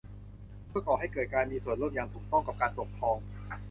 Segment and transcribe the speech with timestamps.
[0.67, 3.17] เพื่อก่อให้เกิดการมีส่วนร่วมอย่างถูกต้องกับการปกครอง